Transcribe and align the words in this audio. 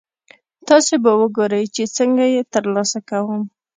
تاسې 0.67 0.95
به 1.03 1.11
ګورئ 1.37 1.65
چې 1.75 1.83
څنګه 1.97 2.25
یې 2.33 2.41
ترلاسه 2.53 2.99
کوم. 3.09 3.41